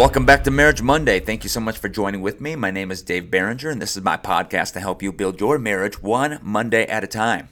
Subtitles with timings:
[0.00, 1.20] Welcome back to Marriage Monday.
[1.20, 2.56] Thank you so much for joining with me.
[2.56, 5.58] My name is Dave Barringer, and this is my podcast to help you build your
[5.58, 7.50] marriage one Monday at a time.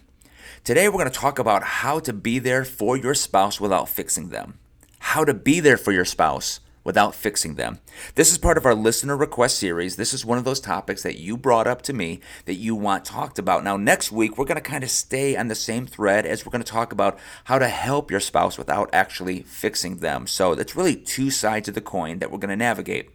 [0.65, 4.31] Today, we're going to talk about how to be there for your spouse without fixing
[4.31, 4.59] them.
[4.99, 7.79] How to be there for your spouse without fixing them.
[8.15, 9.97] This is part of our listener request series.
[9.97, 13.05] This is one of those topics that you brought up to me that you want
[13.05, 13.63] talked about.
[13.63, 16.51] Now, next week, we're going to kind of stay on the same thread as we're
[16.51, 20.27] going to talk about how to help your spouse without actually fixing them.
[20.27, 23.11] So, it's really two sides of the coin that we're going to navigate.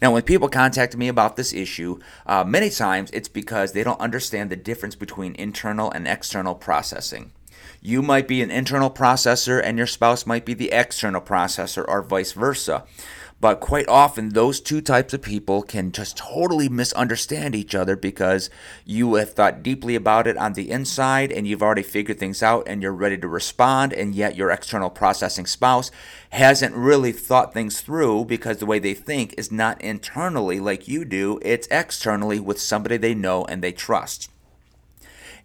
[0.00, 4.00] Now, when people contact me about this issue, uh, many times it's because they don't
[4.00, 7.32] understand the difference between internal and external processing.
[7.80, 12.02] You might be an internal processor and your spouse might be the external processor, or
[12.02, 12.84] vice versa.
[13.38, 18.48] But quite often, those two types of people can just totally misunderstand each other because
[18.86, 22.66] you have thought deeply about it on the inside and you've already figured things out
[22.66, 25.90] and you're ready to respond, and yet your external processing spouse
[26.30, 31.04] hasn't really thought things through because the way they think is not internally like you
[31.04, 34.30] do, it's externally with somebody they know and they trust.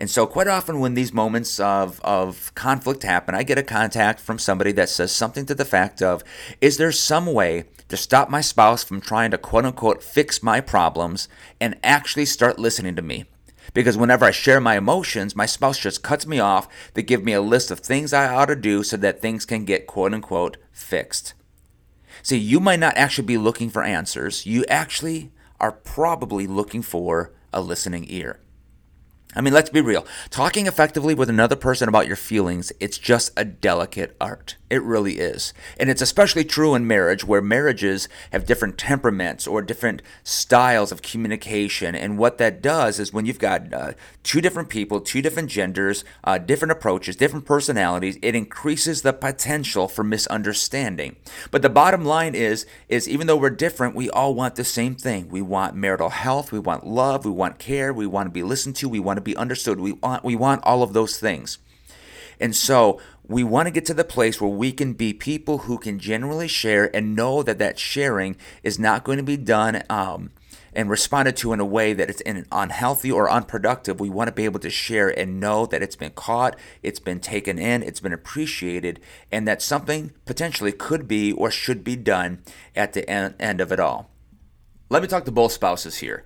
[0.02, 4.20] And so, quite often, when these moments of, of conflict happen, I get a contact
[4.20, 6.24] from somebody that says something to the fact of,
[6.60, 10.60] Is there some way to stop my spouse from trying to quote unquote fix my
[10.60, 11.28] problems
[11.60, 13.26] and actually start listening to me?
[13.76, 17.34] Because whenever I share my emotions, my spouse just cuts me off to give me
[17.34, 20.58] a list of things I ought to do so that things can get quote unquote
[20.72, 21.36] fixed.
[22.24, 27.34] See, you might not actually be looking for answers, you actually are probably looking for
[27.54, 28.40] a listening ear.
[29.34, 30.06] I mean, let's be real.
[30.30, 34.58] Talking effectively with another person about your feelings, it's just a delicate art.
[34.70, 35.54] It really is.
[35.78, 41.02] And it's especially true in marriage, where marriages have different temperaments or different styles of
[41.02, 41.96] communication.
[41.96, 43.94] And what that does is when you've got uh,
[44.24, 49.88] two different people, two different genders, uh, different approaches, different personalities, it increases the potential
[49.88, 51.16] for misunderstanding.
[51.52, 54.96] But the bottom line is, is even though we're different, we all want the same
[54.96, 55.30] thing.
[55.30, 58.76] We want marital health, we want love, we want care, we want to be listened
[58.78, 59.80] to, we want to to be understood.
[59.80, 61.58] We want we want all of those things.
[62.40, 65.78] And so we want to get to the place where we can be people who
[65.78, 70.32] can generally share and know that that sharing is not going to be done um,
[70.74, 74.00] and responded to in a way that it's unhealthy or unproductive.
[74.00, 77.20] We want to be able to share and know that it's been caught, it's been
[77.20, 79.00] taken in, it's been appreciated,
[79.32, 82.42] and that something potentially could be or should be done
[82.76, 84.10] at the end of it all.
[84.90, 86.26] Let me talk to both spouses here.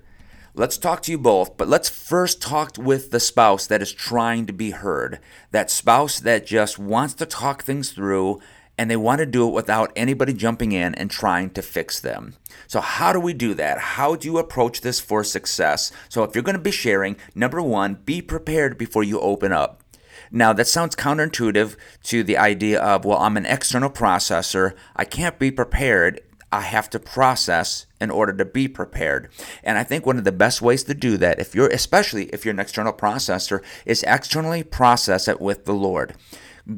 [0.58, 4.46] Let's talk to you both, but let's first talk with the spouse that is trying
[4.46, 5.20] to be heard.
[5.50, 8.40] That spouse that just wants to talk things through
[8.78, 12.36] and they want to do it without anybody jumping in and trying to fix them.
[12.68, 13.76] So, how do we do that?
[13.76, 15.92] How do you approach this for success?
[16.08, 19.82] So, if you're going to be sharing, number one, be prepared before you open up.
[20.30, 24.72] Now, that sounds counterintuitive to the idea of, well, I'm an external processor.
[24.96, 26.22] I can't be prepared
[26.56, 29.28] I have to process in order to be prepared.
[29.62, 32.46] And I think one of the best ways to do that, if you're especially if
[32.46, 36.14] you're an external processor, is externally process it with the Lord.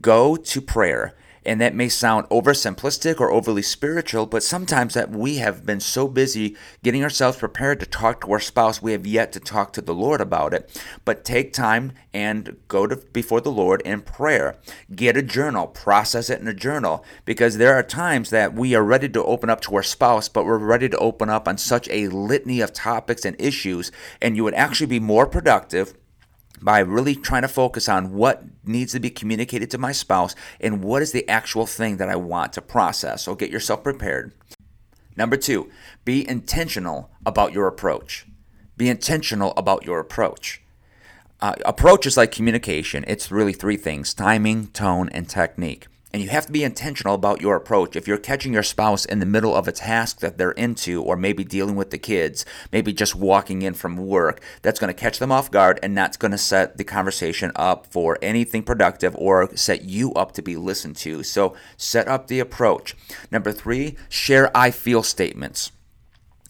[0.00, 1.14] Go to prayer.
[1.48, 6.06] And that may sound oversimplistic or overly spiritual, but sometimes that we have been so
[6.06, 9.80] busy getting ourselves prepared to talk to our spouse, we have yet to talk to
[9.80, 10.78] the Lord about it.
[11.06, 14.56] But take time and go to before the Lord in prayer.
[14.94, 18.84] Get a journal, process it in a journal, because there are times that we are
[18.84, 21.88] ready to open up to our spouse, but we're ready to open up on such
[21.88, 25.94] a litany of topics and issues, and you would actually be more productive
[26.62, 30.82] by really trying to focus on what needs to be communicated to my spouse and
[30.82, 33.24] what is the actual thing that I want to process.
[33.24, 34.32] So get yourself prepared.
[35.16, 35.70] Number two,
[36.04, 38.26] be intentional about your approach.
[38.76, 40.62] Be intentional about your approach.
[41.40, 45.86] Uh, approach is like communication, it's really three things timing, tone, and technique.
[46.10, 47.94] And you have to be intentional about your approach.
[47.94, 51.16] If you're catching your spouse in the middle of a task that they're into, or
[51.16, 55.18] maybe dealing with the kids, maybe just walking in from work, that's going to catch
[55.18, 59.54] them off guard and that's going to set the conversation up for anything productive or
[59.54, 61.22] set you up to be listened to.
[61.22, 62.96] So set up the approach.
[63.30, 65.72] Number three, share I feel statements.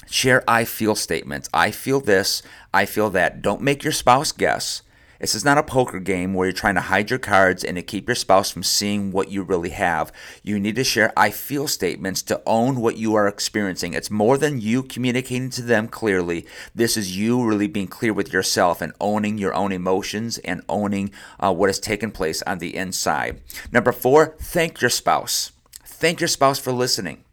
[0.09, 1.49] Share I feel statements.
[1.53, 3.43] I feel this, I feel that.
[3.43, 4.83] Don't make your spouse guess.
[5.19, 7.83] This is not a poker game where you're trying to hide your cards and to
[7.83, 10.13] keep your spouse from seeing what you really have.
[10.43, 13.95] You need to share I feel statements to own what you are experiencing.
[13.95, 16.47] It's more than you communicating to them clearly.
[16.75, 21.11] This is you really being clear with yourself and owning your own emotions and owning
[21.41, 23.41] uh, what has taken place on the inside.
[23.73, 25.51] Number four, thank your spouse.
[25.85, 27.25] Thank your spouse for listening.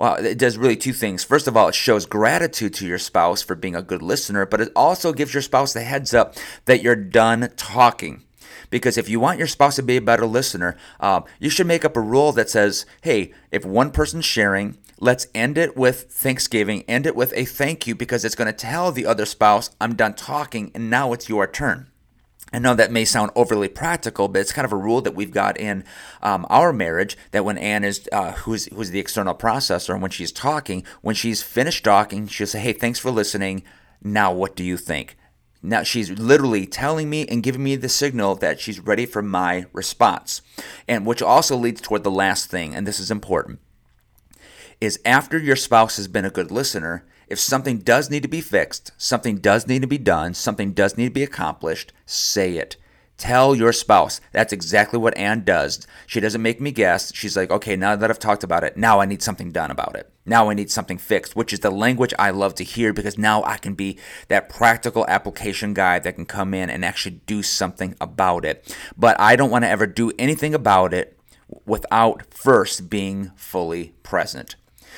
[0.00, 1.24] Well, it does really two things.
[1.24, 4.62] First of all, it shows gratitude to your spouse for being a good listener, but
[4.62, 8.22] it also gives your spouse the heads up that you're done talking.
[8.70, 11.84] Because if you want your spouse to be a better listener, uh, you should make
[11.84, 16.82] up a rule that says, hey, if one person's sharing, let's end it with Thanksgiving,
[16.88, 19.96] end it with a thank you because it's going to tell the other spouse, I'm
[19.96, 21.89] done talking and now it's your turn.
[22.52, 25.30] I know that may sound overly practical, but it's kind of a rule that we've
[25.30, 25.84] got in
[26.22, 30.10] um, our marriage that when Anne is, uh, who's, who's the external processor, and when
[30.10, 33.62] she's talking, when she's finished talking, she'll say, Hey, thanks for listening.
[34.02, 35.16] Now, what do you think?
[35.62, 39.66] Now, she's literally telling me and giving me the signal that she's ready for my
[39.72, 40.40] response.
[40.88, 43.60] And which also leads toward the last thing, and this is important,
[44.80, 48.40] is after your spouse has been a good listener, if something does need to be
[48.40, 52.76] fixed, something does need to be done, something does need to be accomplished, say it.
[53.20, 54.18] Tell your spouse.
[54.32, 55.86] That's exactly what Anne does.
[56.06, 57.14] She doesn't make me guess.
[57.14, 59.94] She's like, okay, now that I've talked about it, now I need something done about
[59.94, 60.10] it.
[60.24, 63.44] Now I need something fixed, which is the language I love to hear because now
[63.44, 63.98] I can be
[64.28, 68.74] that practical application guy that can come in and actually do something about it.
[68.96, 71.18] But I don't want to ever do anything about it
[71.66, 74.56] without first being fully present.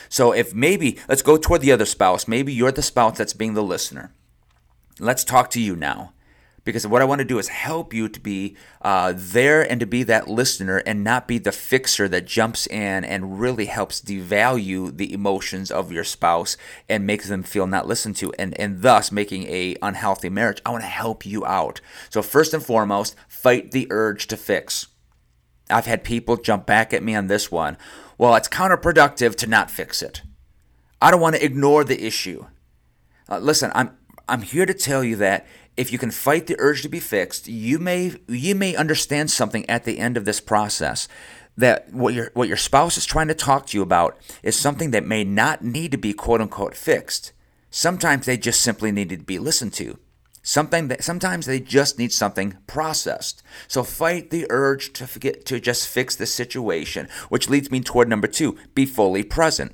[0.08, 2.28] So if maybe, let's go toward the other spouse.
[2.28, 4.12] Maybe you're the spouse that's being the listener.
[4.98, 6.12] Let's talk to you now.
[6.64, 9.86] Because what I want to do is help you to be uh, there and to
[9.86, 14.96] be that listener and not be the fixer that jumps in and really helps devalue
[14.96, 16.56] the emotions of your spouse
[16.88, 20.62] and makes them feel not listened to and, and thus making a unhealthy marriage.
[20.64, 21.80] I want to help you out.
[22.10, 24.86] So first and foremost, fight the urge to fix.
[25.68, 27.76] I've had people jump back at me on this one.
[28.22, 30.22] Well, it's counterproductive to not fix it.
[31.00, 32.46] I don't want to ignore the issue.
[33.28, 33.96] Uh, listen, I'm
[34.28, 35.44] I'm here to tell you that
[35.76, 39.68] if you can fight the urge to be fixed, you may you may understand something
[39.68, 41.08] at the end of this process
[41.56, 44.92] that what your what your spouse is trying to talk to you about is something
[44.92, 47.32] that may not need to be quote unquote fixed.
[47.70, 49.98] Sometimes they just simply need to be listened to.
[50.42, 53.42] Something that sometimes they just need something processed.
[53.68, 58.08] So fight the urge to forget to just fix the situation, which leads me toward
[58.08, 59.72] number two: be fully present.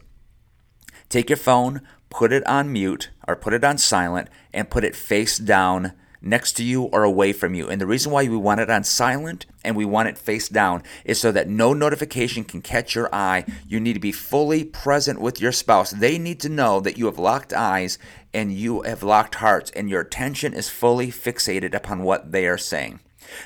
[1.09, 1.81] Take your phone,
[2.11, 6.53] put it on mute or put it on silent, and put it face down next
[6.55, 7.69] to you or away from you.
[7.69, 10.82] And the reason why we want it on silent and we want it face down
[11.05, 13.44] is so that no notification can catch your eye.
[13.67, 15.91] You need to be fully present with your spouse.
[15.91, 17.99] They need to know that you have locked eyes
[18.32, 22.59] and you have locked hearts and your attention is fully fixated upon what they are
[22.59, 23.00] saying.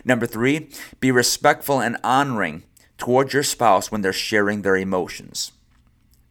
[0.04, 0.70] Number three,
[1.00, 2.62] be respectful and honoring
[2.98, 5.52] towards your spouse when they're sharing their emotions.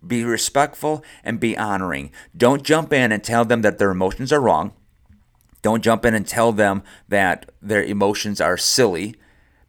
[0.05, 2.11] Be respectful and be honoring.
[2.35, 4.73] Don't jump in and tell them that their emotions are wrong.
[5.61, 9.15] Don't jump in and tell them that their emotions are silly.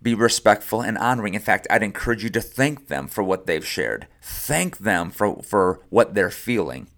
[0.01, 1.35] Be respectful and honoring.
[1.35, 4.09] In fact, I'd encourage you to thank them for what they've shared.
[4.21, 6.89] Thank them for, for what they're feeling.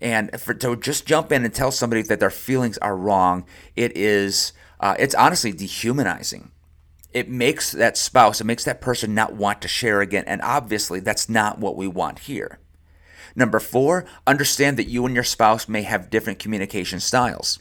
[0.00, 3.44] And for, to just jump in and tell somebody that their feelings are wrong,
[3.76, 6.50] it is, uh, it's honestly dehumanizing.
[7.12, 10.24] It makes that spouse, it makes that person not want to share again.
[10.26, 12.58] And obviously, that's not what we want here.
[13.36, 17.60] Number four, understand that you and your spouse may have different communication styles.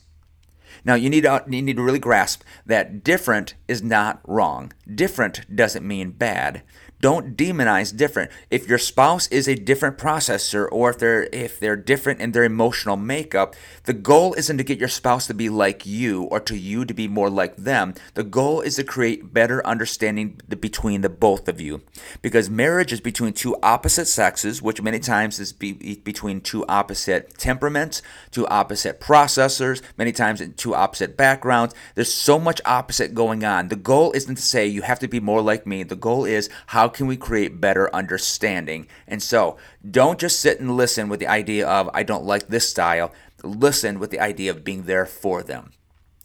[0.83, 4.73] Now you need to you need to really grasp that different is not wrong.
[4.93, 6.63] Different doesn't mean bad.
[7.01, 8.29] Don't demonize different.
[8.51, 12.43] If your spouse is a different processor or if they're if they're different in their
[12.43, 13.55] emotional makeup,
[13.85, 16.93] the goal isn't to get your spouse to be like you or to you to
[16.93, 17.95] be more like them.
[18.13, 21.81] The goal is to create better understanding between the both of you.
[22.21, 27.35] Because marriage is between two opposite sexes, which many times is be, between two opposite
[27.39, 31.73] temperaments, two opposite processors, many times in two opposite backgrounds.
[31.95, 33.69] There's so much opposite going on.
[33.69, 35.81] The goal isn't to say you have to be more like me.
[35.81, 38.87] The goal is how can we create better understanding?
[39.07, 39.57] And so
[39.89, 43.11] don't just sit and listen with the idea of, I don't like this style.
[43.43, 45.71] Listen with the idea of being there for them.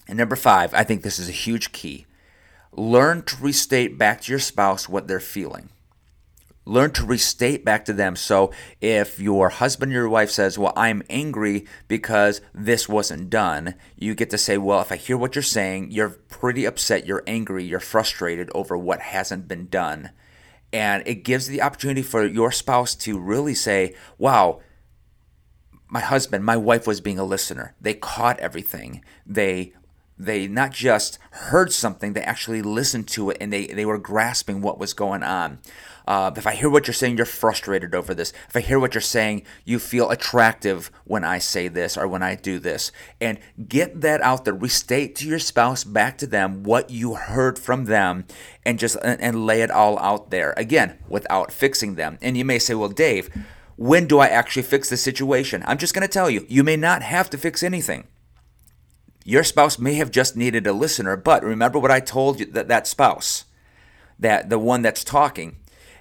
[0.06, 2.06] And number five, I think this is a huge key.
[2.72, 5.70] Learn to restate back to your spouse what they're feeling
[6.66, 8.16] learn to restate back to them.
[8.16, 13.74] So if your husband or your wife says, Well, I'm angry because this wasn't done,
[13.96, 17.22] you get to say, Well, if I hear what you're saying, you're pretty upset, you're
[17.26, 20.10] angry, you're frustrated over what hasn't been done.
[20.72, 24.60] And it gives the opportunity for your spouse to really say, Wow,
[25.88, 27.74] my husband, my wife was being a listener.
[27.80, 29.04] They caught everything.
[29.24, 29.74] They
[30.18, 34.62] they not just heard something, they actually listened to it and they, they were grasping
[34.62, 35.58] what was going on.
[36.06, 38.32] Uh, if I hear what you're saying, you're frustrated over this.
[38.48, 42.22] If I hear what you're saying, you feel attractive when I say this or when
[42.22, 42.92] I do this.
[43.20, 44.54] And get that out there.
[44.54, 48.24] Restate to your spouse, back to them, what you heard from them,
[48.64, 50.54] and just and, and lay it all out there.
[50.56, 52.18] Again, without fixing them.
[52.22, 53.28] And you may say, well, Dave,
[53.74, 55.64] when do I actually fix the situation?
[55.66, 58.06] I'm just going to tell you, you may not have to fix anything.
[59.28, 62.68] Your spouse may have just needed a listener, but remember what I told you that
[62.68, 63.44] that spouse,
[64.20, 65.56] that the one that's talking,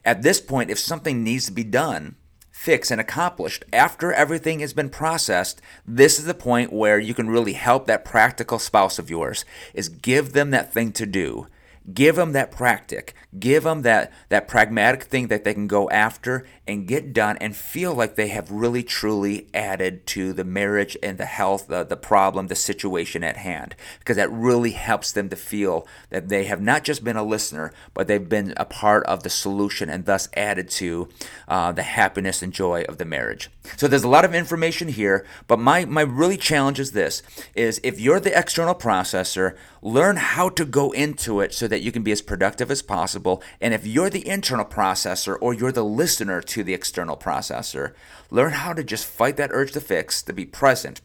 [0.06, 2.18] at this point, if something needs to be done,
[2.52, 7.30] fixed and accomplished after everything has been processed this is the point where you can
[7.30, 11.48] really help that practical spouse of yours is give them that thing to do
[11.94, 13.14] Give them that practic.
[13.38, 17.56] Give them that, that pragmatic thing that they can go after and get done and
[17.56, 21.98] feel like they have really truly added to the marriage and the health, the, the
[21.98, 23.76] problem, the situation at hand.
[24.00, 27.72] Because that really helps them to feel that they have not just been a listener,
[27.94, 31.08] but they've been a part of the solution and thus added to
[31.48, 33.52] uh, the happiness and joy of the marriage.
[33.78, 37.22] So there's a lot of information here, but my, my really challenge is this
[37.54, 41.92] is if you're the external processor, learn how to go into it so that you
[41.92, 43.44] can be as productive as possible.
[43.60, 47.94] And if you're the internal processor or you're the listener to the external processor,
[48.32, 51.02] learn how to just fight that urge to fix, to be present,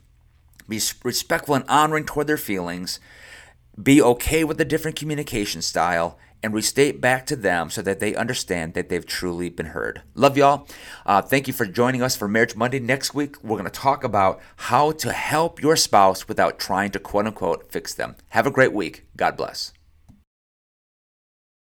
[0.69, 3.01] be respectful and honoring toward their feelings,
[3.83, 8.15] be okay with the different communication style, and restate back to them so that they
[8.15, 10.03] understand that they've truly been heard.
[10.15, 10.69] Love y'all.
[11.05, 12.79] Uh, thank you for joining us for Marriage Monday.
[12.79, 17.01] Next week, we're going to talk about how to help your spouse without trying to
[17.01, 18.15] quote unquote fix them.
[18.29, 19.05] Have a great week.
[19.17, 19.73] God bless.